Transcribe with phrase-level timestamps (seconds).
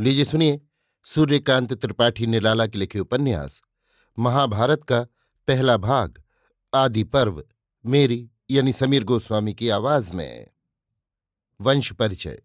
[0.00, 0.60] लीजिए सुनिए,
[1.04, 3.62] सूर्यकांत त्रिपाठी निराला के लिखे उपन्यास,
[4.18, 5.02] महाभारत का
[5.46, 6.22] पहला भाग,
[6.74, 7.44] आदि पर्व,
[7.86, 10.46] मेरी यानी समीर गोस्वामी की आवाज़ में।
[11.60, 12.42] वंश परिचय।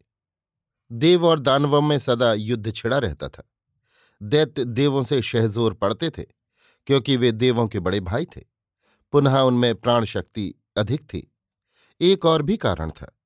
[0.91, 3.43] देव और दानवों में सदा युद्ध छिड़ा रहता था।
[4.21, 6.23] दैत्य देवों से शहजोर पड़ते थे,
[6.85, 8.41] क्योंकि वे देवों के बड़े भाई थे।
[9.11, 11.35] पुनः उनमें प्राण शक्ति अधिक थी।
[12.01, 13.19] एक और भी कारण था।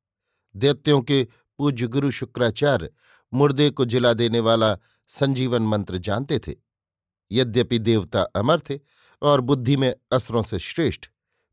[0.56, 2.90] दैत्यों के पूज्य गुरु शुक्राचार्य
[3.36, 4.78] मुर्दे को जिला देने वाला
[5.10, 6.54] संजीवन मंत्र जानते थे।
[7.32, 8.80] यद्यपि देवता अमर थे
[9.22, 11.06] और बुद्धि में असरों से श्रेष्ठ,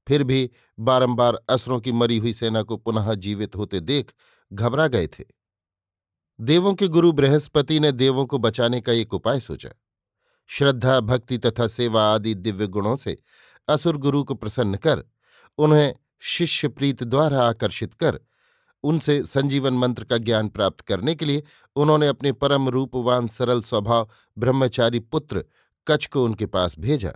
[0.07, 4.13] फिर भी बारंबार असरों की मरी हुई सेना को पुनः जीवित होते देख
[4.53, 5.25] घबरा गए थे।
[6.41, 9.71] देवों के गुरु बृहस्पति ने देवों को बचाने का एक उपाय सोचा।
[10.47, 13.17] श्रद्धा, भक्ति तथा सेवा आदि दिव्य गुणों से
[13.69, 15.05] असुर गुरु को प्रसन्न कर,
[15.59, 18.21] उन्हें शिष्य प्रीत द्वारा आकर्षित कर
[18.83, 21.43] उनसे संजीवन मंत्र का ज्ञान प्राप्त करने के लिए
[21.77, 25.45] उन्होंने अपने परम रूपवान, सरल स्वभाव, ब्रह्मचारी पुत्र
[25.89, 27.13] कच्छ को उनके पास भेजा।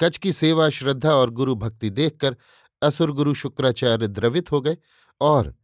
[0.00, 2.36] कच्छ की सेवा, श्रद्धा और गुरु भक्ति देखकर
[2.82, 4.76] असुर गुरु शुक्राचार्य द्रवित हो गए
[5.20, 5.54] और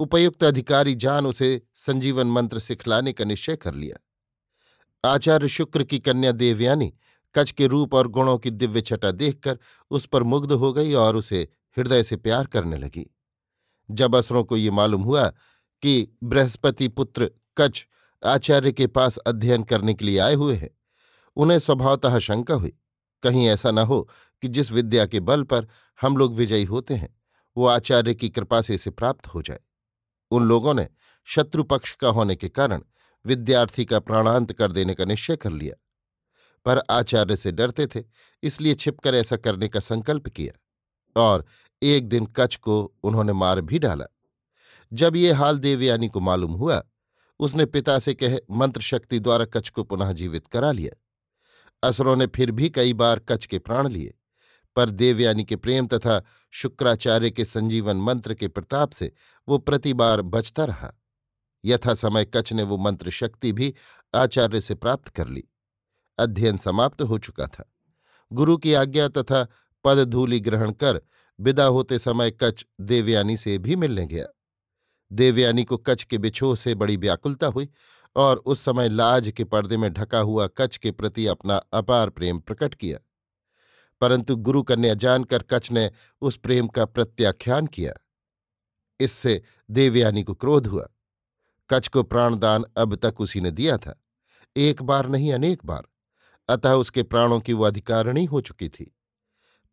[0.00, 4.04] उपयुक्त अधिकारी जान उसे संजीवन मंत्र सिखलाने का निश्चय कर लिया।
[5.08, 6.94] आचार्य शुक्र की कन्या देवयानी
[7.34, 9.58] कच्छ के रूप और गुणों की दिव्य छटा देखकर
[9.90, 13.14] उस पर मुग्ध हो गई और उसे हृदय से प्यार करने लगी।
[13.90, 15.28] जब असरों को ये मालूम हुआ
[15.82, 17.84] कि बृहस्पति पुत्र कच्छ
[18.26, 20.70] आचार्य के पास अध्ययन करने के लिए आए हुए हैं,
[21.36, 22.78] उन्हें स्वभावतः शंका हुई।
[23.22, 24.08] कहीं ऐसा न हो
[24.42, 25.66] कि जिस विद्या के बल पर
[26.00, 27.20] हम लोग विजयी होते हैं,
[27.56, 29.60] वो आचार्य की कृपा से इसे प्राप्त हो जाए।
[30.30, 30.88] उन लोगों ने
[31.24, 32.82] शत्रु पक्ष का होने के कारण
[33.26, 35.84] विद्यार्थी का प्राणांत कर देने का निश्चय कर लिया।
[36.64, 38.04] पर आचार्य से डरते थे,
[38.42, 40.58] इसलिए छिपकर ऐसा करने का संकल्प किया।
[41.18, 41.46] और
[41.82, 44.04] एक दिन कच्छ को उन्होंने मार भी डाला।
[44.92, 46.82] जब ये हाल देवयानी को मालूम हुआ,
[47.40, 50.96] उसने पिता से कह, मंत्र शक्ति द्वारा कच्छ को पुनः जीवित करा लिया।
[51.88, 54.14] असरों ने फिर भी कई बार कच्छ के प्राण लिए,
[54.76, 59.12] पर देवयानी के प्रेम तथा शुक्राचार्य के संजीवन मंत्र के प्रताप से
[59.48, 60.92] वो प्रति बार बचता रहा।
[61.64, 63.74] यथा समय कच्छ ने वो मंत्र शक्ति भी
[64.14, 65.44] आचार्य से प्राप्त कर ली।
[66.18, 67.72] अध्ययन समाप्त हो चुका था।
[68.32, 69.46] गुरु की आज्ञा तथा
[69.84, 71.00] पदधूलि ग्रहण कर
[71.40, 74.26] विदा होते समय कच्छ देवयानी से भी मिलने गया।
[75.12, 77.68] देवयानी को कच्छ के बिछोह से बड़ी व्याकुलता हुई
[78.16, 82.38] और उस समय लाज के पर्दे में ढका हुआ कच्छ के प्रति अपना अपार प्रेम
[82.38, 82.98] प्रकट किया।
[84.00, 85.90] परंतु गुरु कन्या जानकर कच्छ ने
[86.20, 87.94] उस प्रेम का प्रत्याख्यान किया।
[89.00, 90.88] इससे देवयानी को क्रोध हुआ।
[91.70, 94.04] कच्छ को प्राणदान अब तक उसी ने दिया था।
[94.56, 95.82] एक बार नहीं अनेक बार।
[96.48, 98.97] अतः उसके प्राणों की वो अधिकारिणी हो चुकी थी।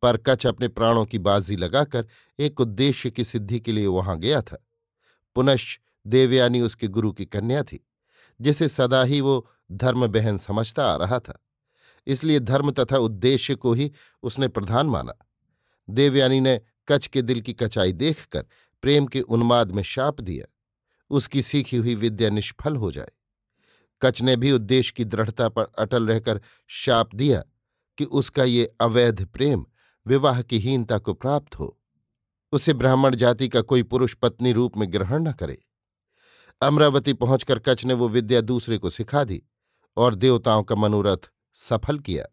[0.02, 2.08] पर कच अपने प्राणों की बाजी लगाकर
[2.40, 4.68] एक उद्देश्य की सिद्धि के लिए वहाँ गया था।
[5.36, 7.88] पुनश्च देवयानी उसके गुरु की कन्या थी,
[8.42, 11.46] जिसे सदा ही वो धर्म बहन समझता आ रहा था।
[12.08, 13.92] इसलिए धर्म तथा उद्देश्य को ही
[14.24, 15.14] उसने प्रधान माना।
[15.90, 18.46] देवयानी ने कच के दिल की कचाई देखकर
[18.82, 20.46] प्रेम के उन्माद में शाप दिया।
[21.10, 23.12] उसकी सीखी हुई विद्या निष्फल हो जाए।
[24.02, 27.44] कच ने भी उद्देश्य की दृढ़ता पर अटल रहकर शाप दिया
[27.98, 29.66] कि उसका ये अवैध प्रेम
[30.08, 31.78] विवाह की हीनता को प्राप्त हो,
[32.54, 35.58] उसे ब्राह्मण जाति का कोई पुरुष पत्नी रूप में ग्रहण न करे।
[36.62, 39.42] अमरावती पहुंचकर कच ने वो विद्या दूसरे को सिखा दी
[39.98, 42.26] और देवताओं का मनोरथ सफल किया।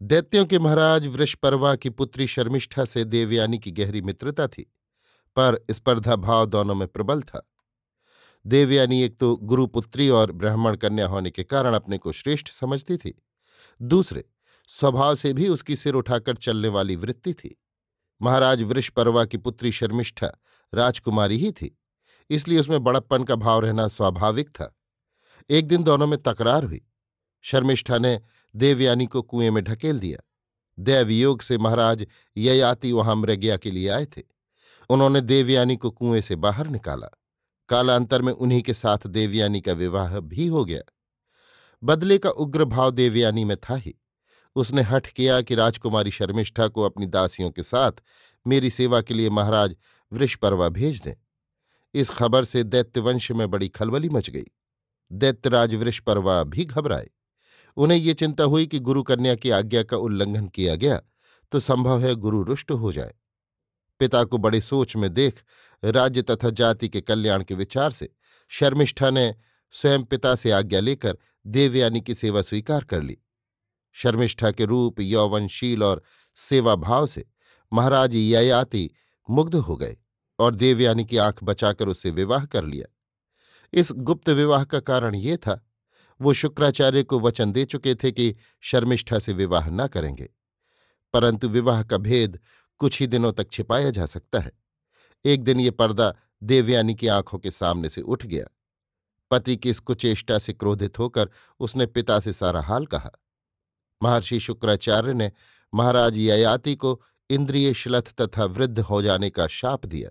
[0.00, 4.62] दैत्यों के महाराज वृषपर्वा की पुत्री शर्मिष्ठा से देवयानी की गहरी मित्रता थी,
[5.36, 7.48] पर स्पर्धा भाव दोनों में प्रबल था।
[8.44, 13.14] देवयानी एक तो गुरुपुत्री और ब्राह्मण कन्या होने के कारण अपने को श्रेष्ठ समझती थी,
[13.80, 14.24] दूसरे
[14.70, 17.56] स्वभाव से भी उसकी सिर उठाकर चलने वाली वृत्ति थी।
[18.20, 20.32] महाराज वृषपर्वा की पुत्री शर्मिष्ठा
[20.72, 21.78] राजकुमारी ही थी,
[22.30, 24.74] इसलिए उसमें बड़प्पन का भाव रहना स्वाभाविक था।
[25.50, 26.80] एक दिन दोनों में तकरार हुई।
[27.44, 28.20] शर्मिष्ठा ने
[28.54, 30.18] देवयानी को कुएँ में ढकेल दिया।
[30.78, 34.22] दैवयोग से महाराज ययाति वहाँ मृज्ञा के लिए आए थे।
[34.90, 37.08] उन्होंने देवयानी को कुएँ से बाहर निकाला।
[37.68, 40.80] कालांतर में उन्हीं के साथ देवयानी का विवाह भी हो गया।
[41.82, 43.94] बदले का उग्र भाव देवयानी में था ही।
[44.56, 47.92] उसने हठ किया कि राजकुमारी शर्मिष्ठा को अपनी दासियों के साथ
[48.46, 49.76] मेरी सेवा के लिए महाराज
[50.12, 51.14] वृषपर्वा भेज दें।
[51.94, 54.44] इस खबर से दैत्यवंश में बड़ी खलबली मच गई।
[55.10, 57.10] दैत्यराज वृषपर्वा भी घबराए।
[57.76, 61.00] उन्हें ये चिंता हुई कि गुरु कन्या की आज्ञा का उल्लंघन किया गया
[61.52, 63.14] तो संभव है गुरु रुष्ट हो जाए।
[64.00, 65.42] पिता को बड़े सोच में देख
[65.82, 68.08] राज्य तथा जाति के कल्याण के विचार से
[68.50, 69.34] शर्मिष्ठा ने
[69.72, 73.18] स्वयं पिता से आज्ञा लेकर देवयानी की सेवा स्वीकार कर ली।
[73.96, 76.02] शर्मिष्ठा के रूप, यौवनशील और
[76.38, 77.24] सेवा भाव से
[77.72, 78.90] महाराज ययाति
[79.28, 79.96] मुग्ध हो गए
[80.38, 82.86] और देवयानी की आँख बचाकर उससे विवाह कर लिया।
[83.72, 85.60] इस गुप्त विवाह का कारण ये था,
[86.20, 90.28] वो शुक्राचार्य को वचन दे चुके थे कि शर्मिष्ठा से विवाह न करेंगे,
[91.14, 92.38] परंतु विवाह का भेद
[92.80, 94.52] कुछ ही दिनों तक छिपाया जा सकता है।
[95.24, 98.46] एक दिन ये पर्दा देवयानी की आँखों के सामने से उठ गया।
[99.30, 101.30] पति की इस कुचेष्टा से क्रोधित होकर
[101.60, 103.10] उसने पिता से सारा हाल कहा।
[104.04, 105.30] महर्षि शुक्राचार्य ने
[105.72, 110.10] महाराज ययाति को इंद्रिय श्लथ तथा वृद्ध हो जाने का शाप दिया।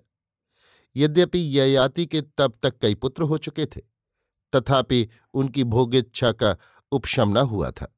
[0.96, 3.80] यद्यपि ययाति के तब तक कई पुत्र हो चुके थे,
[4.52, 6.56] तथापि उनकी भोगेच्छा का
[6.92, 7.90] उपशम न हुआ था।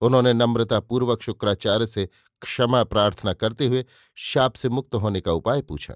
[0.00, 2.08] उन्होंने नम्रतापूर्वक शुक्राचार्य से
[2.42, 3.84] क्षमा प्रार्थना करते हुए
[4.18, 5.94] शाप से मुक्त होने का उपाय पूछा।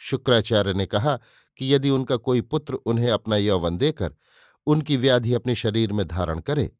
[0.00, 1.18] शुक्राचार्य ने कहा
[1.58, 4.14] कि यदि उनका कोई पुत्र उन्हें अपना यौवन देकर
[4.66, 6.70] उनकी व्याधि अपने शरीर में धारण करे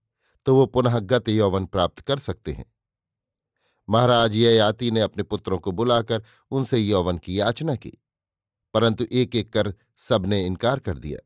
[0.47, 2.65] तो वो पुनः गत यौवन प्राप्त कर सकते हैं।
[3.89, 7.93] महाराज ययाति ने अपने पुत्रों को बुलाकर उनसे यौवन की याचना की,
[8.75, 11.19] परंतु एक एक कर सबने इनकार कर दिया।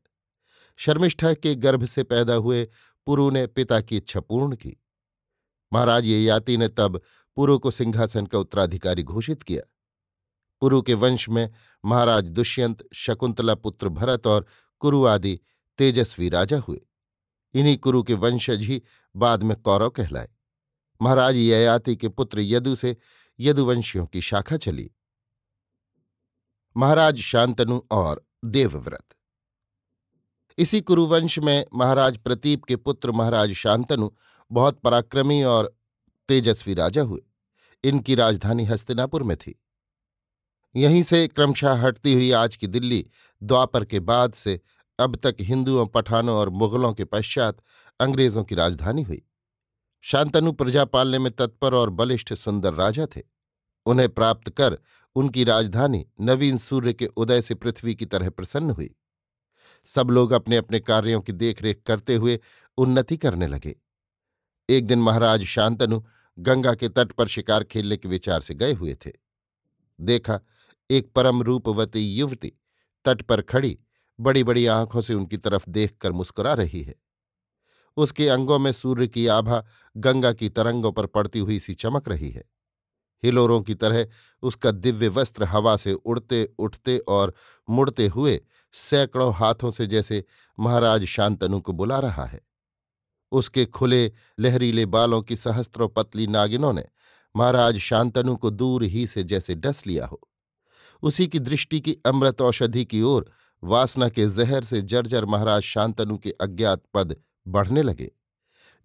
[0.79, 2.67] शर्मिष्ठा के गर्भ से पैदा हुए
[3.07, 4.75] पुरु ने पिता की इच्छा पूर्ण की।
[5.71, 7.01] महाराज ययाति ने तब
[7.37, 9.61] पुरु को सिंहासन का उत्तराधिकारी घोषित किया।
[10.61, 11.49] पुरु के वंश में
[11.83, 14.45] महाराज दुष्यंत, शकुंतला पुत्र भरत और
[14.81, 15.39] कुरु आदि
[15.79, 16.79] तेजस्वी राजा हुए।
[17.53, 18.81] इन्हीं कुरु के वंशज ही
[19.15, 20.29] बाद में कौरव कहलाए।
[21.01, 22.97] महाराज ययाति के पुत्र यदु से
[23.39, 24.91] यदुवंशियों की शाखा चली।
[26.77, 29.05] महाराज शांतनु और देवव्रत।
[30.57, 34.11] इसी कुरुवंश में महाराज प्रतीप के पुत्र महाराज शांतनु
[34.51, 35.77] बहुत पराक्रमी और
[36.27, 37.21] तेजस्वी राजा हुए।
[37.83, 39.61] इनकी राजधानी हस्तिनापुर में थी।
[40.75, 43.09] यहीं से क्रमशः हटती हुई आज की दिल्ली
[43.43, 44.61] द्वापर के बाद से
[44.99, 47.57] अब तक हिंदुओं, पठानों और मुगलों के पश्चात
[47.99, 49.21] अंग्रेज़ों की राजधानी हुई।
[50.01, 53.21] शांतनु प्रजा पालने में तत्पर और बलिष्ठ सुंदर राजा थे।
[53.85, 54.77] उन्हें प्राप्त कर
[55.15, 58.95] उनकी राजधानी नवीन सूर्य के उदय से पृथ्वी की तरह प्रसन्न हुई।
[59.85, 62.39] सब लोग अपने अपने कार्यों की देखरेख करते हुए
[62.77, 63.75] उन्नति करने लगे।
[64.69, 66.03] एक दिन महाराज शांतनु
[66.39, 69.11] गंगा के तट पर शिकार खेलने के विचार से गए हुए थे।
[70.01, 70.39] देखा,
[70.91, 72.53] एक परम रूपवती युवती
[73.05, 73.79] तट पर खड़ी
[74.19, 76.95] बड़ी बड़ी आँखों से उनकी तरफ़ देखकर मुस्कुरा रही है।
[77.97, 79.65] उसके अंगों में सूर्य की आभा
[79.97, 82.43] गंगा की तरंगों पर पड़ती हुई सी चमक रही है।
[83.23, 84.07] हिलोरों की तरह
[84.41, 87.33] उसका दिव्य वस्त्र हवा से उड़ते, उठते और
[87.69, 88.41] मुड़ते हुए
[88.73, 90.23] सैकड़ों हाथों से जैसे
[90.59, 92.41] महाराज शांतनु को बुला रहा है।
[93.31, 96.85] उसके खुले, लहरीले बालों की सहस्त्रों पतली नागिनों ने
[97.35, 100.21] महाराज शांतनु को दूर ही से जैसे डस लिया हो।
[101.03, 103.31] उसी की दृष्टि की अमृत औषधि की ओर
[103.63, 107.15] वासना के जहर से जर्जर महाराज शांतनु के अज्ञात पद
[107.47, 108.11] बढ़ने लगे।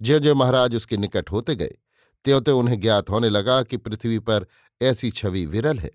[0.03, 1.79] ज्यो ज्यो महाराज उसके निकट होते गए
[2.25, 4.47] त्यों त्यों उन्हें ज्ञात होने लगा कि पृथ्वी पर
[4.83, 5.91] ऐसी छवि विरल है।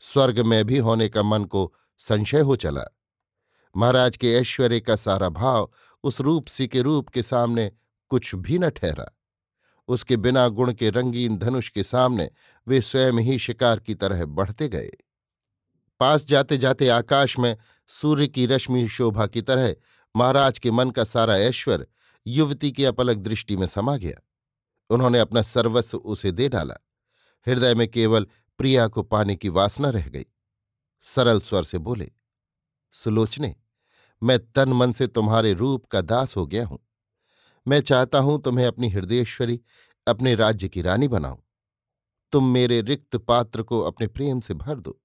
[0.00, 2.84] स्वर्ग में भी होने का मन को संशय हो चला।
[3.76, 5.72] महाराज के ऐश्वर्य का सारा भाव
[6.04, 7.72] उस रूप सी के रूप के सामने
[8.08, 9.18] कुछ भी न ठहरा।
[9.88, 12.30] उसके बिना गुण के रंगीन धनुष के सामने
[12.68, 14.90] वे स्वयं ही शिकार की तरह बढ़ते गए।
[16.00, 17.56] पास जाते जाते आकाश में
[17.88, 19.76] सूर्य की रश्मि शोभा की तरह
[20.16, 21.86] महाराज के मन का सारा ऐश्वर्य
[22.26, 24.20] युवती की अपलक दृष्टि में समा गया।
[24.90, 26.74] उन्होंने अपना सर्वस्व उसे दे डाला।
[27.46, 28.26] हृदय में केवल
[28.58, 30.26] प्रिया को पाने की वासना रह गई।
[31.00, 32.12] सरल स्वर से बोले,
[32.92, 33.56] सुलोचने,
[34.22, 36.78] मैं तन मन से तुम्हारे रूप का दास हो गया हूँ।
[37.68, 39.60] मैं चाहता हूँ तुम्हें अपनी हृदयेश्वरी,
[40.06, 41.42] अपने राज्य की रानी बनाऊँ।
[42.32, 45.00] तुम मेरे रिक्त पात्र को अपने प्रेम से भर दो।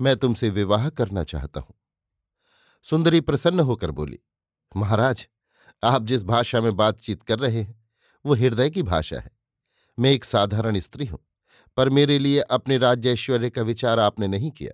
[0.00, 1.74] मैं तुमसे विवाह करना चाहता हूँ।
[2.84, 4.18] सुंदरी प्रसन्न होकर बोली,
[4.76, 5.28] महाराज,
[5.84, 7.84] आप जिस भाषा में बातचीत कर रहे हैं,
[8.24, 9.30] वो हृदय की भाषा है।
[9.98, 11.18] मैं एक साधारण स्त्री हूँ,
[11.76, 14.72] पर मेरे लिए अपने राज्य ऐश्वर्य का विचार आपने नहीं किया।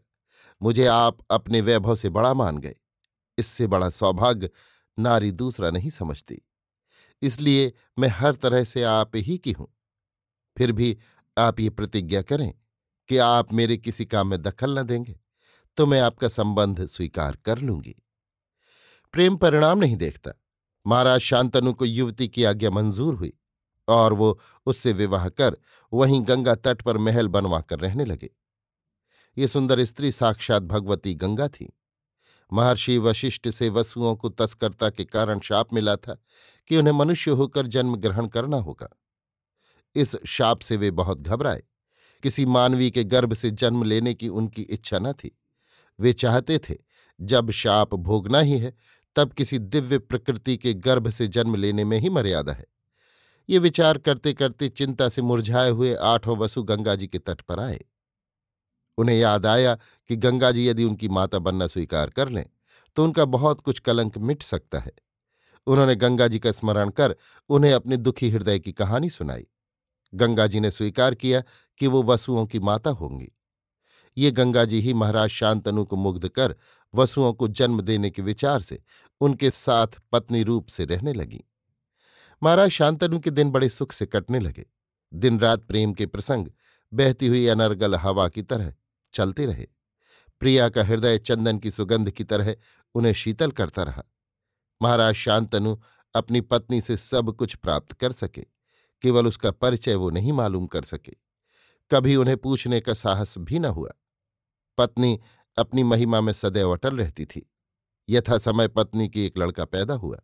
[0.62, 2.76] मुझे आप अपने वैभव से बड़ा मान गए।
[3.38, 4.50] इससे बड़ा सौभाग्य
[4.98, 6.42] नारी दूसरा नहीं समझती।
[7.22, 9.68] इसलिए मैं हर तरह से आप ही की हूँ।
[10.56, 10.98] फिर भी
[11.38, 12.54] आप ये प्रतिज्ञा करें
[13.08, 15.20] कि आप मेरे किसी काम में दखल न देंगे।
[15.78, 17.94] तो मैं आपका संबंध स्वीकार कर लूँगी।
[19.12, 20.32] प्रेम परिणाम नहीं देखता।
[20.86, 23.32] महाराज शांतनु को युवती की आज्ञा मंजूर हुई
[23.88, 25.56] और वो उससे विवाह कर
[25.92, 28.30] वहीं गंगा तट पर महल बनवा कर रहने लगे।
[29.38, 31.72] ये सुंदर स्त्री साक्षात भगवती गंगा थी।
[32.52, 36.22] महर्षि वशिष्ठ से वसुओं को तस्करता के कारण शाप मिला था
[36.68, 38.88] कि उन्हें मनुष्य होकर जन्म ग्रहण करना होगा।
[39.94, 41.62] इस शाप से वे बहुत घबराए।
[42.22, 45.38] किसी मानवी के गर्भ से जन्म लेने की उनकी इच्छा न थी।
[46.00, 46.74] वे चाहते थे,
[47.20, 48.74] जब शाप भोगना ही है,
[49.16, 52.64] तब किसी दिव्य प्रकृति के गर्भ से जन्म लेने में ही मर्यादा है।
[53.48, 57.60] ये विचार करते करते चिंता से मुरझाए हुए आठों वसु गंगा जी के तट पर
[57.60, 57.80] आए।
[58.98, 59.74] उन्हें याद आया
[60.10, 62.44] कि गंगा जी यदि उनकी माता बनना स्वीकार कर लें
[62.96, 64.92] तो उनका बहुत कुछ कलंक मिट सकता है।
[65.66, 67.16] उन्होंने गंगा जी का स्मरण कर
[67.48, 69.46] उन्हें अपने दुखी हृदय की कहानी सुनाई।
[70.14, 71.42] गंगा जी ने स्वीकार किया
[71.80, 73.32] कि वो वसुओं की माता होंगी।
[74.18, 76.54] ये गंगा जी ही महाराज शांतनु को मुग्ध कर
[76.94, 78.82] वसुओं को जन्म देने के विचार से
[79.20, 81.44] उनके साथ पत्नी रूप से रहने लगी।
[82.42, 84.66] महाराज शांतनु के दिन बड़े सुख से कटने लगे।
[85.12, 86.48] दिन रात प्रेम के प्रसंग,
[86.92, 88.72] बहती हुई अनर्गल हवा की तरह
[89.14, 89.66] चलते रहे।
[90.40, 92.54] प्रिया का हृदय चंदन की सुगंध की तरह
[92.94, 94.04] उन्हें शीतल करता रहा।
[94.82, 95.76] महाराज शांतनु
[96.14, 98.44] अपनी पत्नी से सब कुछ प्राप्त कर सके,
[99.02, 101.16] केवल उसका परिचय वो नहीं मालूम कर सके।
[101.90, 103.90] कभी उन्हें पूछने का साहस भी न हुआ।
[104.78, 105.20] पत्नी
[105.58, 107.50] अपनी महिमा में सदैव अटल रहती थी।
[108.08, 110.18] यथा समय पत्नी की एक लड़का पैदा हुआ।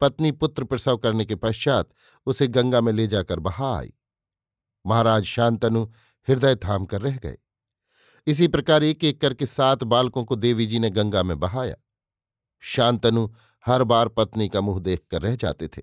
[0.00, 1.90] पत्नी पुत्र प्रसव करने के पश्चात
[2.26, 3.92] उसे गंगा में ले जाकर बहा आई।
[4.86, 5.84] महाराज शांतनु
[6.28, 7.38] हृदय थाम कर रह गए।
[8.26, 11.76] इसी प्रकार एक एक करके सात बालकों को देवी जी ने गंगा में बहाया।
[12.60, 13.28] शांतनु
[13.66, 15.82] हर बार पत्नी का मुँह देखकर रह जाते थे।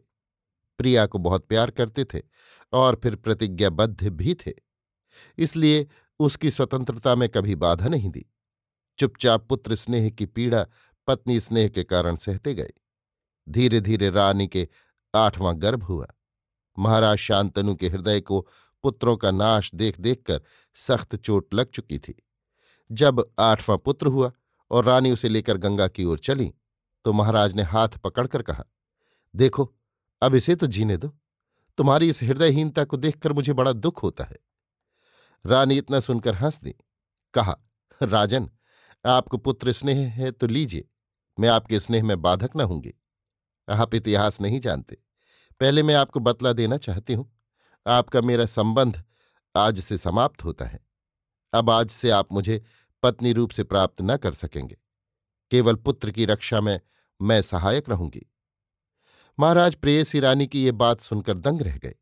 [0.77, 2.21] प्रिया को बहुत प्यार करते थे
[2.73, 4.53] और फिर प्रतिज्ञाबद्ध भी थे।
[5.37, 5.87] इसलिए
[6.19, 8.25] उसकी स्वतंत्रता में कभी बाधा नहीं दी।
[8.99, 10.65] चुपचाप पुत्र स्नेह की पीड़ा
[11.07, 12.71] पत्नी स्नेह के कारण सहते गए।
[13.47, 14.67] धीरे धीरे रानी के
[15.13, 16.07] आठवां गर्भ हुआ।
[16.77, 18.47] महाराज शांतनु के हृदय को
[18.83, 20.41] पुत्रों का नाश देख देखकर
[20.77, 22.15] सख्त चोट लग चुकी थी।
[22.89, 24.31] जब आठवां पुत्र हुआ
[24.71, 26.53] और रानी उसे लेकर गंगा की ओर चली
[27.05, 28.63] तो महाराज ने हाथ पकड़कर कहा,
[29.33, 29.73] देखो,
[30.21, 31.07] अब इसे तो जीने दो।
[31.77, 34.37] तुम्हारी इस हृदयहीनता को देखकर मुझे बड़ा दुख होता है।
[35.45, 36.75] रानी इतना सुनकर हंस दी
[37.33, 37.55] कहा,
[38.01, 38.49] राजन,
[39.05, 40.87] आपको पुत्र स्नेह है तो लीजिए,
[41.37, 42.93] मैं आपके स्नेह में बाधक न होंगी
[43.67, 44.97] आप इतिहास नहीं जानते।
[45.61, 47.31] पहले मैं आपको बतला देना चाहती हूँ,
[47.85, 49.03] आपका मेरा संबंध
[49.55, 50.79] आज से समाप्त होता है।
[51.53, 52.61] अब आज से आप मुझे
[53.03, 54.77] पत्नी रूप से प्राप्त न कर सकेंगे।
[55.51, 56.79] केवल पुत्र की रक्षा में
[57.19, 58.25] मैं सहायक रहूँगी।
[59.37, 61.95] महाराज प्रेयसी रानी की ये बात सुनकर दंग रह गए।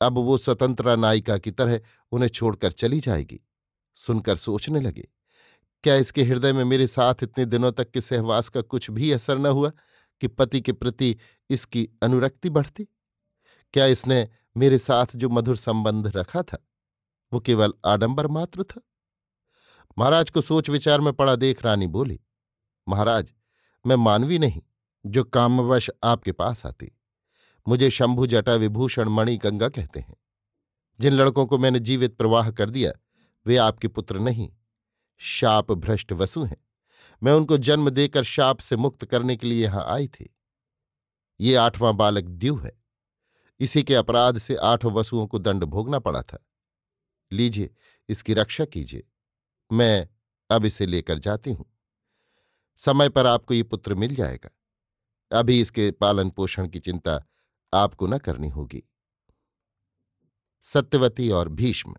[0.00, 1.80] अब वो स्वतंत्रा नायिका की तरह
[2.12, 3.40] उन्हें छोड़कर चली जाएगी।
[3.96, 5.08] सुनकर सोचने लगे,
[5.84, 9.38] क्या इसके हृदय में मेरे साथ इतने दिनों तक के सहवास का कुछ भी असर
[9.38, 9.70] न हुआ
[10.22, 11.16] कि पति के प्रति
[11.50, 12.86] इसकी अनुरक्ति बढ़ती?
[13.74, 16.58] क्या इसने मेरे साथ जो मधुर संबंध रखा था,
[17.32, 18.80] वो केवल आडंबर मात्र था?
[19.96, 22.20] महाराज को सोच विचार में पड़ा देख रानी बोली,
[22.86, 23.32] महाराज,
[23.84, 24.62] मैं मानवी नहीं,
[25.04, 26.90] जो कामवश आपके पास आती।
[27.68, 30.16] मुझे शंभु जटा विभूषण मणि गंगा कहते हैं।
[31.00, 32.92] जिन लड़कों को मैंने जीवित प्रवाह कर दिया,
[33.46, 34.50] वे आपके पुत्र नहीं,
[35.18, 36.64] शाप भ्रष्ट वसु हैं।
[37.22, 40.36] मैं उनको जन्म देकर शाप से मुक्त करने के लिए यहाँ आई थी।
[41.40, 42.82] ये आठवां बालक द्यू है।
[43.60, 46.46] इसी के अपराध से आठ वसुओं को दंड भोगना पड़ा था।
[47.32, 47.74] लीजिए,
[48.08, 49.08] इसकी रक्षा कीजिए।
[49.72, 50.08] मैं
[50.50, 51.66] अब इसे लेकर जाती हूँ।
[52.76, 54.50] समय पर आपको ये पुत्र मिल जाएगा।
[55.38, 57.24] अभी इसके पालन पोषण की चिंता
[57.72, 58.82] आपको न करनी होगी।
[60.64, 61.94] सत्यवती और भीष्म।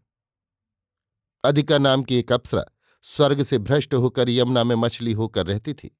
[1.43, 2.63] अधिका नाम की एक अप्सरा
[3.01, 5.97] स्वर्ग से भ्रष्ट होकर यमुना में मछली होकर रहती थी।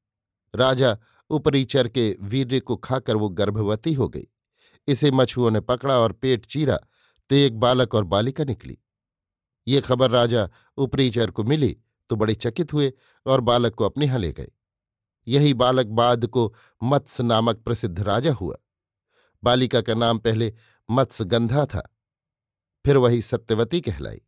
[0.56, 0.98] राजा
[1.30, 4.28] उपरीचर के वीर्य को खाकर वो गर्भवती हो गई।
[4.88, 6.78] इसे मछुओं ने पकड़ा और पेट चीरा
[7.30, 8.78] तो एक बालक और बालिका निकली।
[9.68, 11.78] ये खबर राजा उपरीचर को मिली
[12.10, 12.92] तो बड़े चकित हुए
[13.26, 14.52] और बालक को अपने यहाँ ले गए।
[15.28, 18.56] यही बालक बाद को मत्स्य नामक प्रसिद्ध राजा हुआ।
[19.44, 20.54] बालिका का नाम पहले
[20.90, 21.82] मत्स्यगंधा था,
[22.86, 24.22] फिर वही सत्यवती कहलाई।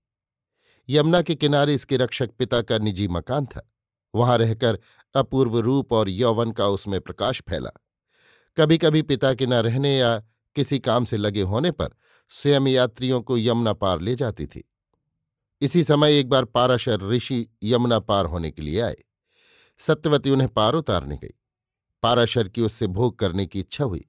[0.89, 3.68] यमुना के किनारे इसके रक्षक पिता का निजी मकान था।
[4.13, 4.80] वहाँ रहकर
[5.15, 7.72] अपूर्व रूप और यौवन का उसमें प्रकाश फैला।
[8.58, 10.18] कभी कभी पिता के न रहने या
[10.56, 11.96] किसी काम से लगे होने पर
[12.32, 14.63] स्वयं यात्रियों को यमुना पार ले जाती थी।
[15.62, 18.96] इसी समय एक बार पाराशर ऋषि यमुना पार होने के लिए आए।
[19.80, 21.34] सत्यवती उन्हें पार उतारने गई।
[22.03, 24.06] पाराशर की उससे भोग करने की इच्छा हुई।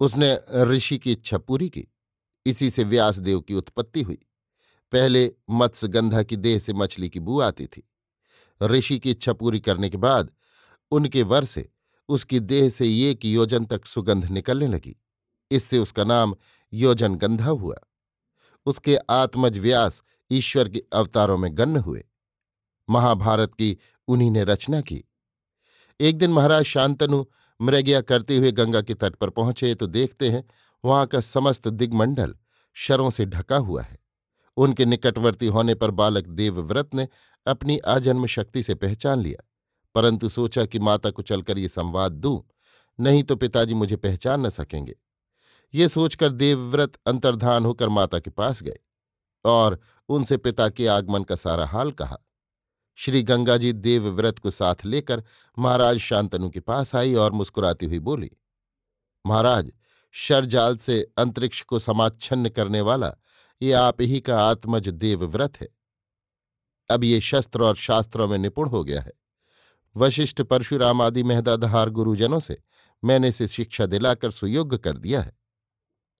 [0.00, 1.86] उसने ऋषि की इच्छा पूरी की।
[2.46, 4.18] इसी से व्यासदेव की उत्पत्ति हुई।
[4.92, 7.88] पहले मत्स्यगंधा की देह से मछली की बू आती थी।
[8.62, 10.30] ऋषि की इच्छा पूरी करने के बाद
[10.90, 11.68] उनके वर से
[12.08, 14.96] उसकी देह से एक योजन तक सुगंध निकलने लगी।
[15.50, 16.36] इससे उसका नाम
[16.72, 17.76] योजन गंधा हुआ।
[18.66, 22.04] उसके आत्मज व्यास ईश्वर के अवतारों में गण्य हुए।
[22.90, 23.78] महाभारत की
[24.08, 25.04] उन्हीं ने रचना की।
[26.00, 27.24] एक दिन महाराज शांतनु
[27.60, 30.44] मृग्या करते हुए गंगा के तट पर पहुँचे तो देखते हैं
[30.84, 32.34] वहाँ का समस्त दिग्मंडल
[32.76, 33.98] शरों से ढका हुआ है।
[34.56, 37.08] उनके निकटवर्ती होने पर बालक देवव्रत ने
[37.46, 39.44] अपनी आजन्म शक्ति से पहचान लिया।
[39.94, 42.42] परंतु सोचा कि माता को चलकर ये संवाद दूँ,
[43.00, 44.96] नहीं तो पिताजी मुझे पहचान न सकेंगे।
[45.74, 48.78] ये सोचकर देवव्रत अंतर्धान होकर माता के पास गए
[49.44, 52.18] और उनसे पिता के आगमन का सारा हाल कहा।
[53.00, 55.22] श्री गंगाजी देवव्रत को साथ लेकर
[55.58, 58.30] महाराज शांतनु के पास आई और मुस्कुराती हुई बोली,
[59.26, 59.70] महाराज,
[60.14, 63.12] शरजाल से अंतरिक्ष को समाच्छन्न करने वाला
[63.62, 65.68] ये आप ही का आत्मज देवव्रत है।
[66.90, 69.12] अब ये शस्त्र और शास्त्रों में निपुण हो गया है।
[69.96, 72.62] वशिष्ठ परशुराम आदि मेहदाधार गुरुजनों से
[73.02, 75.36] मैंने इसे शिक्षा दिलाकर सुयोग्य कर दिया है।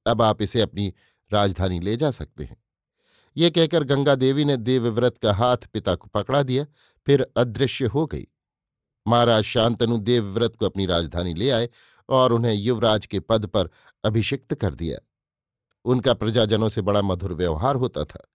[0.06, 0.92] अब आप इसे अपनी
[1.30, 2.56] राजधानी ले जा सकते हैं।
[3.38, 6.66] ये कहकर गंगा देवी ने देवव्रत का हाथ पिता को पकड़ा दिया,
[7.06, 8.26] फिर अदृश्य हो गई।
[9.08, 11.68] महाराज शांतनु देवव्रत को अपनी राजधानी ले आए
[12.08, 13.70] और उन्हें युवराज के पद पर
[14.04, 14.98] अभिषिक्त कर दिया।
[15.84, 18.28] उनका प्रजाजनों से बड़ा मधुर व्यवहार होता था।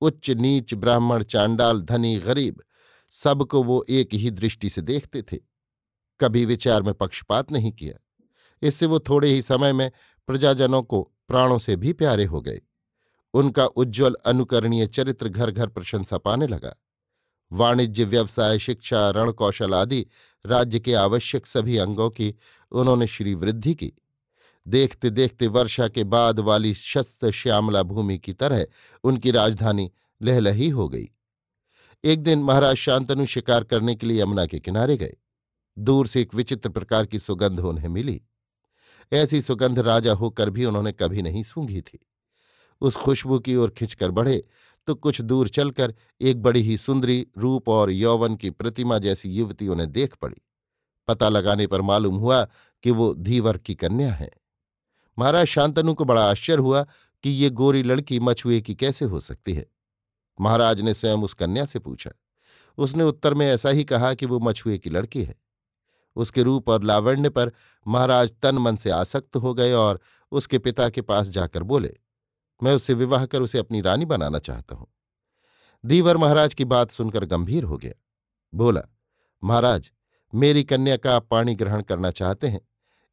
[0.00, 2.62] उच्च नीच ब्राह्मण, चांडाल, धनी, गरीब,
[3.10, 5.36] सबको वो एक ही दृष्टि से देखते थे।
[6.20, 8.24] कभी विचार में पक्षपात नहीं किया।
[8.62, 9.90] इससे वो थोड़े ही समय में
[10.26, 12.60] प्रजाजनों को प्राणों से भी प्यारे हो गए।
[13.38, 16.74] उनका उज्ज्वल अनुकरणीय चरित्र घर घर प्रशंसा पाने लगा।
[17.52, 20.06] वाणिज्य, व्यवसाय, शिक्षा रण कौशल आदि
[20.46, 22.34] राज्य के आवश्यक सभी अंगों की
[22.72, 23.92] उन्होंने श्री वृद्धि की।
[24.68, 28.66] देखते देखते वर्षा के बाद वाली शस्त श्यामला भूमि की तरह
[29.04, 29.90] उनकी राजधानी
[30.22, 31.08] लहलही हो गई।
[32.04, 35.16] एक दिन महाराज शांतनु शिकार करने के लिए यमुना के किनारे गए।
[35.78, 38.22] दूर से एक विचित्र प्रकार की सुगंध उन्हें मिली।
[39.12, 41.98] ऐसी सुगंध राजा होकर भी उन्होंने कभी नहीं सूंघी थी।
[42.80, 44.44] उस खुशबू की ओर खिंचकर बढ़े।
[44.86, 49.68] तो कुछ दूर चलकर एक बड़ी ही सुंदरी रूप और यौवन की प्रतिमा जैसी युवती
[49.68, 50.36] उन्हें देख पड़ी।
[51.08, 52.48] पता लगाने पर मालूम हुआ
[52.82, 54.30] कि वो धीवर की कन्या है।
[55.18, 56.86] महाराज शांतनु को बड़ा आश्चर्य हुआ
[57.22, 59.66] कि ये गोरी लड़की मछुए की कैसे हो सकती है।
[60.40, 62.10] महाराज ने स्वयं उस कन्या से पूछा।
[62.78, 65.34] उसने उत्तर में ऐसा ही कहा कि वो मछुए की लड़की है।
[66.16, 67.52] उसके रूप और लावण्य पर
[67.86, 71.96] महाराज तन मन से आसक्त हो गए और उसके पिता के पास जाकर बोले
[72.60, 74.86] मैं उससे विवाह कर उसे अपनी रानी बनाना चाहता हूँ।
[75.84, 77.92] दीवर महाराज की बात सुनकर गंभीर हो गया।
[78.52, 78.82] बोला,
[79.42, 79.90] महाराज,
[80.32, 82.60] मेरी कन्या का आप पाणी ग्रहण करना चाहते हैं,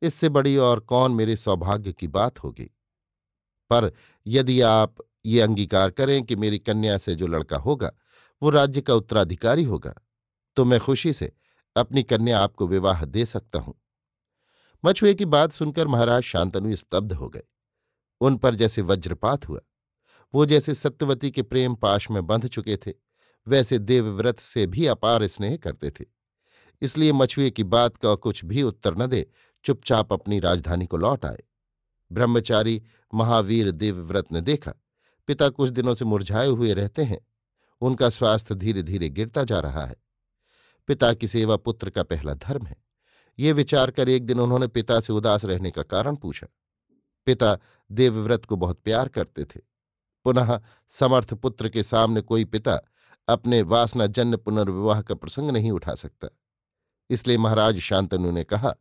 [0.01, 2.69] इससे बड़ी और कौन मेरे सौभाग्य की बात होगी?
[3.71, 3.91] पर
[4.25, 7.91] यदि आप ये अंगीकार करें कि मेरी कन्या से जो लड़का होगा,
[8.41, 9.93] वो राज्य का उत्तराधिकारी होगा
[10.57, 11.31] तो मैं खुशी से
[11.75, 13.73] अपनी कन्या आपको विवाह दे सकता हूँ।
[14.83, 17.43] मछुए की बात सुनकर महाराज शांतनु स्तब्ध हो गए।
[18.21, 19.59] उन पर जैसे वज्रपात हुआ।
[20.33, 22.93] वो जैसे सत्यवती के प्रेम पाश में बंध चुके थे,
[23.47, 26.05] वैसे देवव्रत से भी अपार स्नेह करते थे।
[26.81, 29.27] इसलिए मछुए की बात का कुछ भी उत्तर न दे,
[29.63, 31.43] चुपचाप अपनी राजधानी को लौट आए।
[32.11, 34.73] ब्रह्मचारी महावीर देवव्रत ने देखा,
[35.27, 37.27] पिता कुछ दिनों से मुरझाए हुए रहते हैं,
[37.81, 39.95] उनका स्वास्थ्य धीरे धीरे गिरता जा रहा है।
[40.87, 42.77] पिता की सेवा पुत्र का पहला धर्म है।
[43.39, 46.47] ये विचार कर एक दिन उन्होंने पिता से उदास रहने का कारण पूछा।
[47.25, 47.57] पिता
[47.91, 49.59] देवव्रत को बहुत प्यार करते थे।
[50.23, 52.79] पुनः समर्थ पुत्र के सामने कोई पिता
[53.27, 56.27] अपने वासनाजन्य पुनर्विवाह का प्रसंग नहीं उठा सकता।
[57.09, 58.75] इसलिए महाराज शांतनु ने कहा,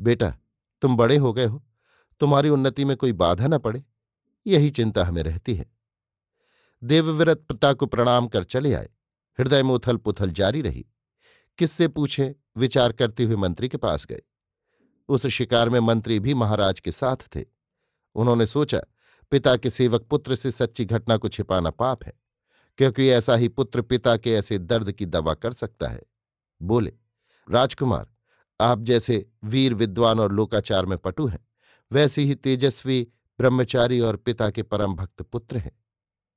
[0.00, 0.38] बेटा,
[0.80, 1.64] तुम बड़े हो गए हो।
[2.20, 3.84] तुम्हारी उन्नति में कोई बाधा न पड़े।
[4.46, 5.70] यही चिंता हमें रहती है
[6.84, 8.88] देवव्रत पिता को प्रणाम कर चले आए।
[9.40, 10.86] हृदय में उथल पुथल जारी रही।
[11.58, 12.34] किससे पूछे?
[12.56, 14.22] विचार करते हुए मंत्री के पास गए।
[15.10, 17.44] उस शिकार में मंत्री भी महाराज के साथ थे।
[18.14, 18.80] उन्होंने सोचा,
[19.30, 22.12] पिता के सेवक पुत्र से सच्ची घटना को छिपाना पाप है,
[22.78, 26.02] क्योंकि ऐसा ही पुत्र पिता के ऐसे दर्द की दवा कर सकता है।
[26.62, 26.92] बोले,
[27.50, 28.06] राजकुमार,
[28.60, 31.46] आप जैसे वीर विद्वान और लोकाचार में पटु हैं,
[31.92, 33.06] वैसे ही तेजस्वी,
[33.38, 35.72] ब्रह्मचारी और पिता के परम भक्त पुत्र हैं।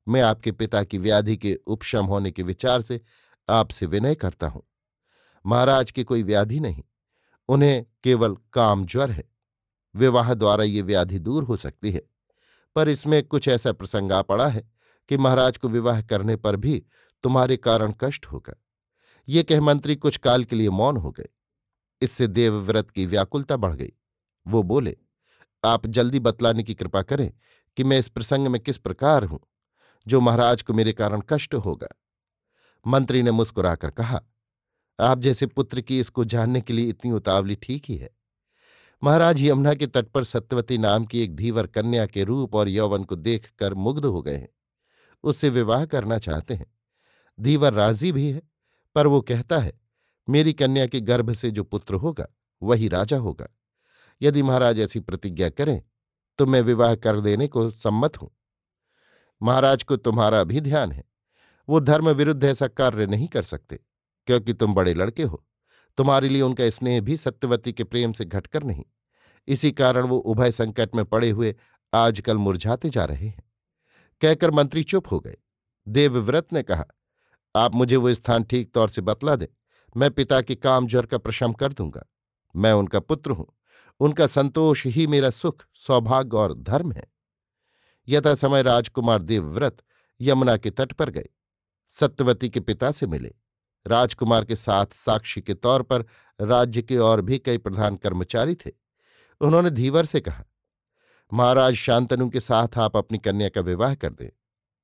[0.07, 3.01] मैं आपके पिता की व्याधि के उपशम होने के विचार से
[3.49, 4.63] आपसे विनय करता हूँ।
[5.45, 6.83] महाराज की कोई व्याधि नहीं।
[7.47, 9.23] उन्हें केवल काम ज्वर है।
[9.95, 12.01] विवाह द्वारा ये व्याधि दूर हो सकती है।
[12.75, 14.71] पर इसमें कुछ ऐसा प्रसंग आ पड़ा है
[15.09, 16.85] कि महाराज को विवाह करने पर भी
[17.23, 18.53] तुम्हारे कारण कष्ट होगा।
[19.27, 21.27] ये कह मंत्री कुछ काल के लिए मौन हो गए।
[22.01, 23.91] इससे देवव्रत की व्याकुलता बढ़ गई।
[24.47, 24.97] वो बोले,
[25.65, 27.33] आप जल्दी बतलाने की कृपा करें
[27.77, 29.39] कि मैं इस प्रसंग में किस प्रकार हूँ,
[30.07, 31.87] जो महाराज को मेरे कारण कष्ट होगा?
[32.87, 34.21] मंत्री ने मुस्कुराकर कहा
[34.99, 38.09] आप जैसे पुत्र की इसको जानने के लिए इतनी उतावली ठीक ही है।
[39.01, 43.03] महाराज यमुना के तट पर सत्यवती नाम की एक धीवर कन्या के रूप और यौवन
[43.03, 44.49] को देखकर मुग्ध हो गए हैं।
[45.23, 46.65] उससे विवाह करना चाहते हैं।
[47.39, 48.41] धीवर राज़ी भी है,
[48.95, 49.73] पर वो कहता है,
[50.27, 52.27] मेरी कन्या के गर्भ से जो पुत्र होगा,
[52.61, 53.47] वही राजा होगा।
[54.21, 55.81] यदि महाराज ऐसी प्रतिज्ञा करें
[56.39, 58.29] तो मैं विवाह कर देने को सम्मत हूँ।
[59.41, 61.03] महाराज को तुम्हारा भी ध्यान है।
[61.67, 63.79] वो धर्म विरुद्ध ऐसा कार्य नहीं कर सकते।
[64.27, 65.45] क्योंकि तुम बड़े लड़के हो।
[65.97, 68.83] तुम्हारे लिए उनका स्नेह भी सत्यवती के प्रेम से घटकर नहीं।
[69.47, 71.55] इसी कारण वो उभय संकट में पड़े हुए
[71.93, 73.51] आजकल मुरझाते जा रहे हैं।
[74.21, 75.37] कहकर मंत्री चुप हो गए।
[75.87, 76.85] देवव्रत ने कहा,
[77.55, 79.47] आप मुझे वो स्थान ठीक तौर से बतला दें।
[79.97, 82.05] मैं पिता के काम ज्वर का प्रशम कर दूँगा।
[82.55, 83.47] मैं उनका पुत्र हूँ।
[83.99, 87.03] उनका संतोष ही मेरा सुख, सौभाग्य और धर्म है।
[88.07, 89.77] यथा समय राजकुमार देवव्रत
[90.21, 91.29] यमुना के तट पर गए।
[91.89, 93.35] सत्यवती के पिता से मिले।
[93.85, 96.05] राजकुमार के साथ साक्षी के तौर पर
[96.39, 98.71] राज्य के और भी कई प्रधान कर्मचारी थे।
[99.41, 100.43] उन्होंने धीवर से कहा,
[101.31, 104.29] महाराज शांतनु के साथ आप अपनी कन्या का विवाह कर दें।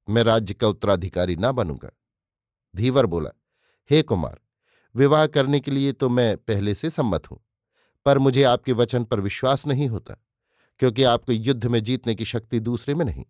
[0.08, 1.90] मैं राज्य का उत्तराधिकारी ना बनूँगा।
[2.74, 3.30] धीवर बोला,
[3.90, 4.40] हे कुमार,
[4.96, 7.40] विवाह करने के लिए तो मैं पहले से सम्मत हूँ,
[8.06, 10.16] पर मुझे आपके वचन पर विश्वास नहीं होता,
[10.80, 13.26] क्योंकि आपको युद्ध में जीतने की शक्ति दूसरे में नहीं।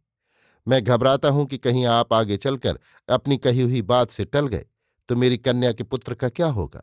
[0.67, 2.79] मैं घबराता हूँ कि कहीं आप आगे चलकर
[3.09, 4.65] अपनी कही हुई बात से टल गए।
[5.09, 6.81] तो मेरी कन्या के पुत्र का क्या होगा?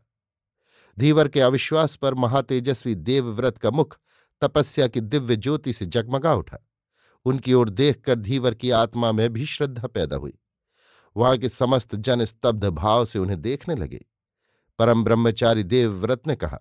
[0.98, 3.98] धीवर के अविश्वास पर महातेजस्वी देवव्रत का मुख
[4.40, 6.58] तपस्या की दिव्य ज्योति से जगमगा उठा।
[7.24, 10.38] उनकी ओर देखकर धीवर की आत्मा में भी श्रद्धा पैदा हुई।
[11.16, 14.04] वहाँ के समस्त जन स्तब्ध भाव से उन्हें देखने लगे।
[14.78, 16.58] परम ब्रह्मचारी देवव्रत ने कहा,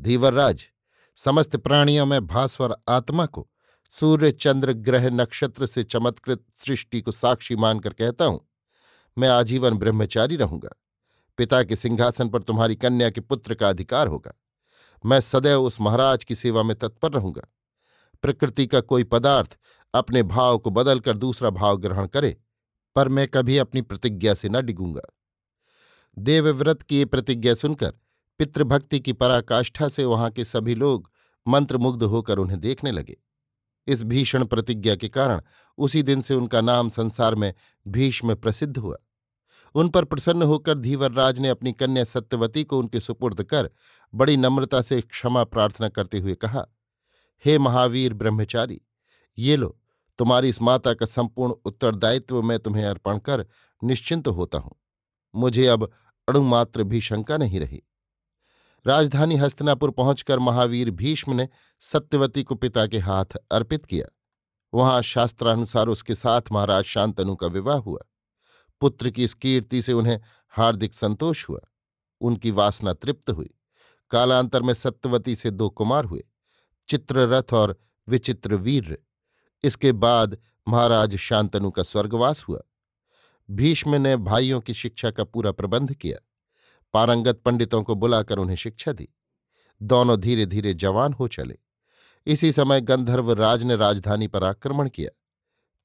[0.00, 0.66] धीवरराज,
[1.16, 3.50] समस्त प्राणियों में भास्वर आत्मा को
[3.90, 8.48] सूर्य चंद्र ग्रह नक्षत्र से चमत्कृत सृष्टि को साक्षी मानकर कहता हूँ।
[9.18, 10.70] मैं आजीवन ब्रह्मचारी रहूँगा।
[11.38, 14.32] पिता के सिंहासन पर तुम्हारी कन्या के पुत्र का अधिकार होगा।
[15.04, 17.42] मैं सदैव उस महाराज की सेवा में तत्पर रहूँगा।
[18.22, 19.58] प्रकृति का कोई पदार्थ
[19.94, 22.36] अपने भाव को बदलकर दूसरा भाव ग्रहण करे,
[22.96, 25.02] पर मैं कभी अपनी प्रतिज्ञा से न डिगूँगा।
[26.16, 27.92] देवव्रत की ये प्रतिज्ञा सुनकर
[28.40, 31.10] पितृभक्ति की पराकाष्ठा से वहाँ के सभी लोग
[31.46, 33.16] मंत्रमुग्ध होकर उन्हें देखने लगे।
[33.86, 35.40] इस भीषण प्रतिज्ञा के कारण
[35.78, 37.52] उसी दिन से उनका नाम संसार में
[37.86, 38.96] भीष्म प्रसिद्ध हुआ।
[39.76, 43.70] उन पर प्रसन्न होकर धीवरराज ने अपनी कन्या सत्यवती को उनके सुपुर्द कर
[44.14, 46.66] बड़ी नम्रता से क्षमा प्रार्थना करते हुए कहा,
[47.44, 48.80] हे महावीर ब्रह्मचारी,
[49.38, 49.78] ये लो,
[50.18, 53.46] तुम्हारी इस माता का संपूर्ण उत्तरदायित्व मैं तुम्हें अर्पण कर
[53.84, 54.76] निश्चिंत होता हूँ।
[55.34, 55.90] मुझे अब
[56.28, 57.82] अणुमात्र भी शंका नहीं रही।
[58.86, 61.48] राजधानी हस्तनापुर पहुंचकर महावीर भीष्म ने
[61.80, 64.06] सत्यवती को पिता के हाथ अर्पित किया।
[64.74, 68.00] वहाँ शास्त्रानुसार उसके साथ महाराज शांतनु का विवाह हुआ।
[68.80, 71.60] पुत्र की इस कीर्ति से उन्हें हार्दिक संतोष हुआ।
[72.20, 73.50] उनकी वासना तृप्त हुई।
[74.10, 76.24] कालांतर में सत्यवती से दो कुमार हुए,
[76.88, 77.76] चित्ररथ और
[78.08, 78.98] विचित्र वीर।
[79.64, 82.60] इसके बाद महाराज शांतनु का स्वर्गवास हुआ।
[83.50, 86.18] भीष्म ने भाइयों की शिक्षा का पूरा प्रबंध किया।
[86.94, 89.08] पारंगत पंडितों को बुलाकर उन्हें शिक्षा दी।
[89.82, 91.58] दोनों धीरे धीरे जवान हो चले।
[92.26, 95.10] इसी समय गंधर्व राज ने राजधानी पर आक्रमण किया।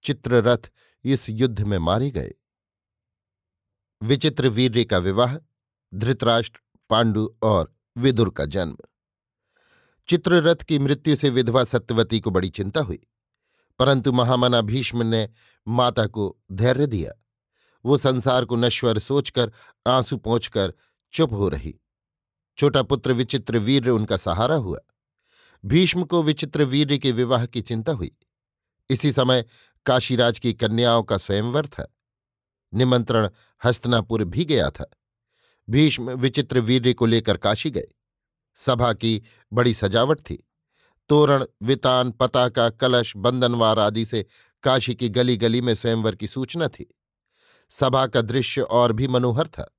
[0.04, 0.72] चित्ररथ
[1.04, 2.34] इस युद्ध में मारे गए।
[4.04, 5.38] विचित्र वीर्य का विवाह,
[5.94, 6.60] धृतराष्ट्र,
[6.90, 8.78] पांडु और विदुर का जन्म।
[10.08, 13.00] चित्ररथ की मृत्यु से विधवा सत्यवती को बड़ी चिंता हुई,
[13.80, 15.30] परंतु महामना भीष्म ने
[15.68, 17.12] माता को धैर्य दिया।
[17.86, 19.52] वो संसार को नश्वर सोचकर,
[19.88, 20.74] आँसू पहुंचकर
[21.14, 21.80] चुप हो रही।
[22.58, 24.80] छोटा पुत्र विचित्र वीर उनका सहारा हुआ।
[25.66, 28.12] भीष्म को विचित्र वीर के विवाह की चिंता हुई।
[28.90, 29.46] इसी समय
[29.86, 31.96] काशीराज की कन्याओं का स्वयंवर था।
[32.74, 33.30] निमंत्रण
[33.66, 34.90] हस्तनापुर भी गया था।
[35.70, 37.88] भीष्म विचित्र वीर्य को लेकर काशी गए।
[38.56, 40.48] सभा की बड़ी सजावट थी।
[41.10, 44.26] तोरण, वितान, पताका, कलश बंदनवार आदि से
[44.64, 47.00] काशी की गली गली में स्वयंवर की सूचना थी।
[47.70, 49.78] सभा का दृश्य और भी मनोहर था।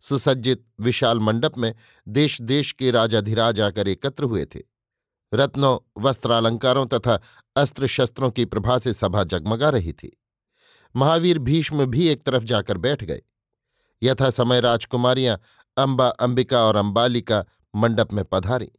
[0.00, 1.74] सुसज्जित, विशाल मंडप में
[2.08, 4.62] देश देश के राजाधिराज आकर एकत्र हुए थे।
[5.34, 7.20] रत्नों, वस्त्रालंकारों तथा
[7.56, 10.22] अस्त्र शस्त्रों की प्रभा से सभा जगमगा रही थी।
[10.96, 13.22] महावीर भीष्म भी एक तरफ़ जाकर बैठ गए।
[14.02, 15.40] यथा समय राजकुमारियाँ
[15.76, 18.70] अंबा अंबिका और अंबालिका मंडप में पधारी।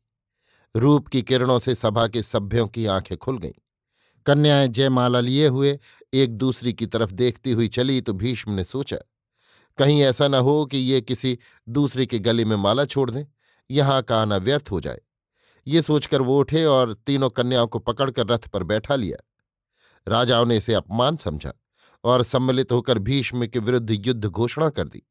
[0.75, 3.53] रूप की किरणों से सभा के सभ्यों की आँखें खुल गईं।
[4.25, 5.80] कन्याएँ जयमाला लिए हुए
[6.13, 8.97] एक दूसरी की तरफ़ देखती हुई चली तो भीष्म ने सोचा,
[9.77, 11.38] कहीं ऐसा न हो कि ये किसी
[11.69, 13.25] दूसरे के गले में माला छोड़ दें।
[13.71, 14.99] यहाँ का आना व्यर्थ हो जाए।
[15.67, 19.17] ये सोचकर वो उठे और तीनों कन्याओं को पकड़कर रथ पर बैठा लिया।
[20.08, 21.53] राजाओं ने इसे अपमान समझा।
[22.08, 25.02] और सम्मिलित होकर भीष्म के विरुद्ध युद्ध घोषणा कर दी।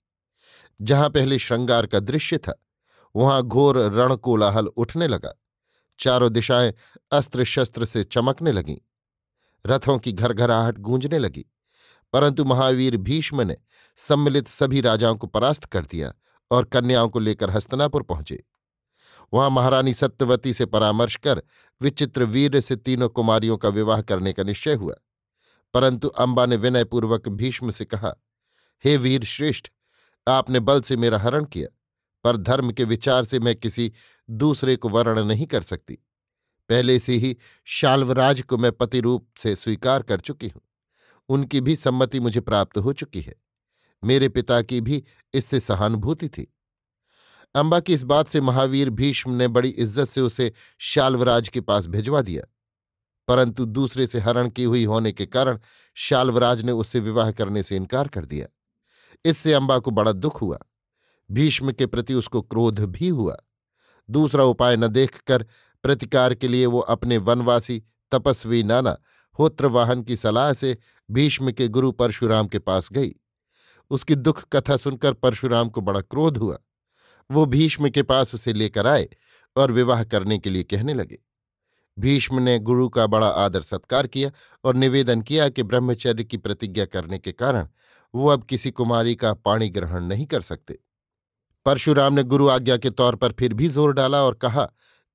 [0.80, 2.54] जहाँ पहले श्रृंगार का दृश्य था,
[3.14, 5.32] वहाँ घोर रणकोलाहल उठने लगा।
[5.98, 6.72] चारों दिशाएँ
[7.12, 8.76] अस्त्र शस्त्र से चमकने लगीं।
[9.64, 11.44] रथों की घरघराहट गूंजने लगी,
[12.14, 13.56] परंतु महावीर भीष्म ने
[13.98, 16.12] सम्मिलित सभी राजाओं को परास्त कर दिया
[16.50, 18.42] और कन्याओं को लेकर हस्तनापुर पहुँचे।
[19.32, 21.42] वहाँ महारानी सत्यवती से परामर्श कर
[21.80, 24.94] विचित्र वीर से तीनों कुमारियों का विवाह करने का निश्चय हुआ।
[25.76, 28.14] परंतु अंबा ने विनयपूर्वक भीष्म से कहा,
[28.84, 29.68] हे वीर श्रेष्ठ,
[30.28, 31.68] आपने बल से मेरा हरण किया,
[32.24, 33.92] पर धर्म के विचार से मैं किसी
[34.30, 35.94] दूसरे को वर्ण नहीं कर सकती।
[36.68, 40.62] पहले से ही शाल्वराज को मैं पति रूप से स्वीकार कर चुकी हूँ।
[41.28, 43.34] उनकी भी सम्मति मुझे प्राप्त हो चुकी है।
[44.04, 46.54] मेरे पिता की भी इससे सहानुभूति थी।
[47.54, 51.86] अंबा की इस बात से महावीर भीष्म ने बड़ी इज़्ज़त से उसे शाल्वराज के पास
[51.86, 52.52] भिजवा दिया।
[53.28, 55.58] परंतु दूसरे से हरण की हुई होने के कारण
[55.94, 58.46] शाल्वराज ने उससे विवाह करने से इनकार कर दिया।
[59.24, 60.58] इससे अंबा को बड़ा दुख हुआ।
[61.30, 63.36] भीष्म के प्रति उसको क्रोध भी हुआ।
[64.10, 65.46] दूसरा उपाय न देखकर
[65.82, 68.96] प्रतिकार के लिए वो अपने वनवासी, तपस्वी नाना
[69.38, 70.78] होत्रवाहन की सलाह से
[71.10, 73.14] भीष्म के गुरु परशुराम के पास गई।
[73.90, 76.58] उसकी दुख कथा सुनकर परशुराम को बड़ा क्रोध हुआ।
[77.30, 79.08] वो भीष्म के पास उसे लेकर आए
[79.56, 81.18] और विवाह करने के लिए कहने लगे।
[81.98, 84.30] भीष्म ने गुरु का बड़ा आदर सत्कार किया
[84.64, 87.68] और निवेदन किया कि ब्रह्मचर्य की प्रतिज्ञा करने के कारण
[88.14, 90.78] वो अब किसी कुमारी का पाणी ग्रहण नहीं कर सकते।
[91.66, 94.64] परशुराम ने गुरु आज्ञा के तौर पर फिर भी ज़ोर डाला और कहा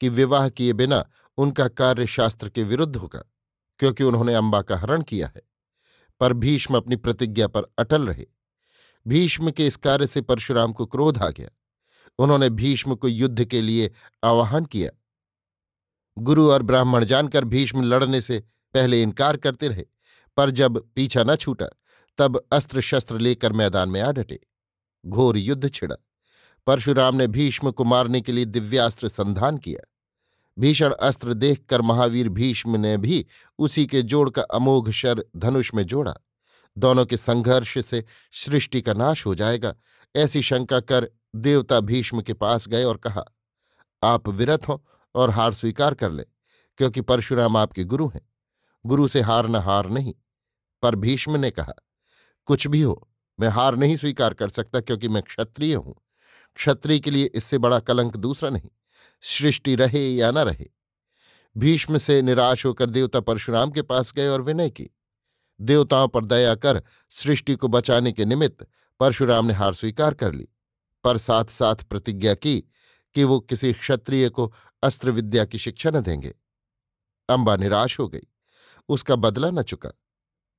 [0.01, 1.05] कि विवाह किए बिना
[1.37, 3.23] उनका कार्य शास्त्र के विरुद्ध होगा,
[3.79, 5.41] क्योंकि उन्होंने अम्बा का हरण किया है।
[6.21, 8.25] पर भीष्म अपनी प्रतिज्ञा पर अटल रहे।
[9.05, 11.49] भीष्म के इस कार्य से परशुराम को क्रोध आ गया।
[12.19, 13.91] उन्होंने भीष्म को युद्ध के लिए
[14.23, 14.89] आवाहन किया
[16.17, 18.43] गुरु और ब्राह्मण जानकर भीष्म लड़ने से
[18.73, 19.83] पहले इनकार करते रहे,
[20.37, 21.65] पर जब पीछा न छूटा,
[22.17, 24.39] तब अस्त्र शस्त्र लेकर मैदान में आ डटे।
[25.05, 25.95] घोर युद्ध छिड़ा।
[26.67, 29.87] परशुराम ने भीष्म को मारने के लिए दिव्यास्त्र संधान किया।
[30.59, 33.25] भीषण अस्त्र देखकर महावीर भीष्म ने भी
[33.59, 36.13] उसी के जोड़ का अमोघ शर धनुष में जोड़ा।
[36.77, 39.75] दोनों के संघर्ष से सृष्टि का नाश हो जाएगा,
[40.15, 43.23] ऐसी शंका कर देवता भीष्म के पास गए और कहा,
[44.03, 46.23] आप विरत हो और हार स्वीकार कर ले,
[46.77, 48.21] क्योंकि परशुराम आपके गुरु हैं।
[48.85, 50.13] गुरु से हार न हार नहीं,
[50.83, 51.73] पर भीष्म ने कहा,
[52.45, 55.95] कुछ भी हो, मैं हार नहीं स्वीकार कर सकता क्योंकि मैं क्षत्रिय हूँ।
[56.55, 58.69] क्षत्रिय के लिए इससे बड़ा कलंक दूसरा नहीं,
[59.23, 60.69] सृष्टि रहे या न रहे।
[61.55, 64.89] भीष्म से निराश होकर देवता परशुराम के पास गए और विनय की,
[65.59, 68.65] देवताओं पर दया कर, सृष्टि को बचाने के निमित्त
[68.99, 70.47] परशुराम ने हार स्वीकार कर ली,
[71.03, 72.57] पर साथ साथ प्रतिज्ञा की
[73.15, 74.51] कि वो किसी क्षत्रिय को
[74.83, 76.35] अस्त्र विद्या की शिक्षा न देंगे।
[77.29, 78.21] अंबा निराश हो गई।
[78.89, 79.89] उसका बदला न चुका।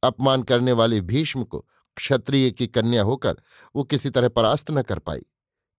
[0.03, 3.37] अपमान करने वाले भीष्म को क्षत्रिय की कन्या होकर
[3.77, 5.23] वो किसी तरह परास्त न कर पाई।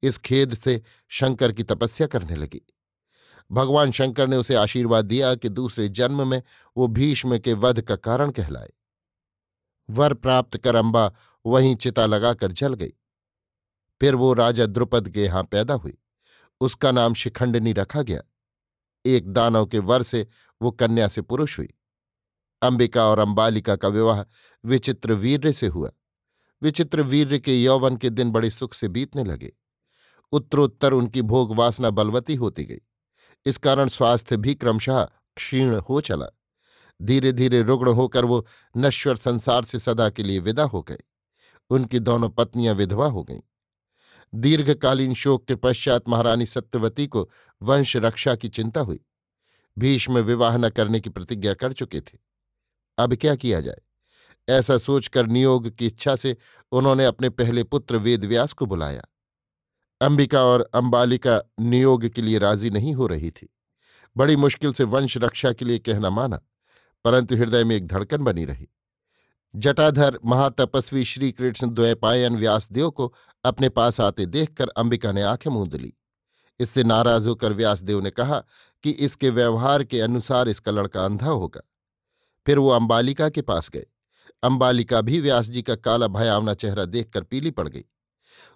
[0.03, 2.61] इस खेद से शंकर की तपस्या करने लगी।
[3.51, 6.43] भगवान शंकर ने उसे आशीर्वाद दिया कि दूसरे जन्म में
[6.77, 8.69] वो भीष्म के वध का कारण कहलाए।
[9.89, 11.13] वर प्राप्त कर अंबा
[11.45, 12.93] वहीं चिता लगाकर जल गई।
[14.01, 15.97] फिर वो राजा द्रुपद के यहाँ पैदा हुई।
[16.61, 18.21] उसका नाम शिखंडनी रखा गया।
[19.05, 20.27] एक दानव के वर से
[20.61, 21.73] वो कन्या से पुरुष हुई।
[22.61, 24.23] अंबिका और अंबालिका का विवाह
[24.65, 25.91] विचित्र वीर्य से हुआ।
[26.61, 29.53] विचित्र वीर्य के यौवन के दिन बड़े सुख से बीतने लगे।
[30.31, 32.79] उत्तरोत्तर उनकी भोग वासना बलवती होती गई।
[33.45, 35.03] इस कारण स्वास्थ्य भी क्रमशः
[35.35, 36.27] क्षीण हो चला।
[37.01, 40.97] धीरे धीरे रुग्ण होकर वो नश्वर संसार से सदा के लिए विदा हो गए।
[41.69, 43.41] उनकी दोनों पत्नियाँ विधवा हो गईं।
[44.35, 47.29] दीर्घकालीन शोक के पश्चात महारानी सत्यवती को
[47.61, 49.05] वंश रक्षा की चिंता हुई।
[49.79, 52.17] भीष्म विवाह न करने की प्रतिज्ञा कर चुके थे।
[52.97, 53.81] अब क्या किया जाए?
[54.49, 56.37] ऐसा सोचकर नियोग की इच्छा से
[56.71, 59.03] उन्होंने अपने पहले पुत्र वेदव्यास को बुलाया।
[60.01, 63.49] अंबिका और अंबालिका नियोग के लिए राज़ी नहीं हो रही थी।
[64.17, 66.41] बड़ी मुश्किल से वंश रक्षा के लिए कहना माना,
[67.03, 68.69] परंतु हृदय में एक धड़कन बनी रही।
[69.55, 73.13] जटाधर महातपस्वी श्रीकृष्ण द्वैपायन व्यासदेव को
[73.43, 75.93] अपने पास आते देखकर अंबिका ने आँखें मूंद ली।
[76.59, 78.43] इससे नाराज़ होकर व्यासदेव ने कहा
[78.83, 81.61] कि इसके व्यवहार के अनुसार इसका लड़का अंधा होगा।
[82.45, 83.85] फिर वो अंबालिका के पास गए।
[84.43, 87.85] अंबालिका भी व्यास जी का काला भयावना चेहरा देखकर पीली पड़ गई।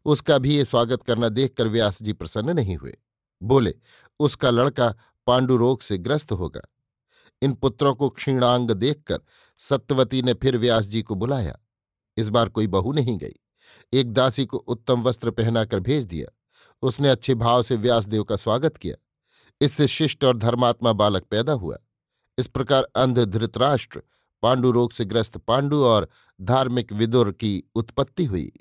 [0.05, 2.97] उसका भी ये स्वागत करना देखकर व्यास जी प्रसन्न नहीं हुए।
[3.43, 3.75] बोले,
[4.19, 4.95] उसका लड़का
[5.27, 6.61] पांडुरोग से ग्रस्त होगा।
[7.41, 9.19] इन पुत्रों को क्षीणांग देखकर
[9.57, 11.59] सत्यवती ने फिर व्यास जी को बुलाया।
[12.17, 13.33] इस बार कोई बहू नहीं गई।
[13.93, 16.37] एक दासी को उत्तम वस्त्र पहनाकर भेज दिया।
[16.81, 18.95] उसने अच्छे भाव से व्यासदेव का स्वागत किया।
[19.61, 21.77] इससे शिष्ट और धर्मात्मा बालक पैदा हुआ।
[22.37, 24.01] इस प्रकार अंध धृतराष्ट्र
[24.41, 26.09] पांडु रोग से ग्रस्त पांडु और
[26.41, 28.51] धार्मिक विदुर की उत्पत्ति हुई।